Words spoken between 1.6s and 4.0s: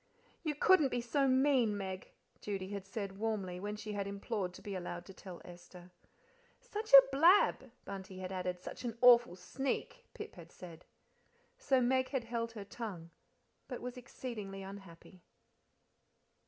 Meg," Judy had said warmly, when she